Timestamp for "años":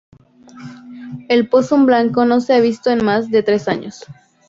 3.67-4.03